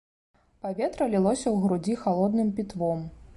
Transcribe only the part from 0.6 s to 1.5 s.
Паветра лілося